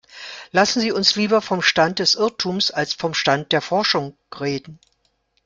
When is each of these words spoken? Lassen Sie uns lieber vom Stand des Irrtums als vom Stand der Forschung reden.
Lassen 0.49 0.79
Sie 0.81 0.91
uns 0.91 1.15
lieber 1.15 1.41
vom 1.43 1.61
Stand 1.61 1.99
des 1.99 2.15
Irrtums 2.15 2.71
als 2.71 2.95
vom 2.95 3.13
Stand 3.13 3.51
der 3.51 3.61
Forschung 3.61 4.17
reden. 4.33 4.79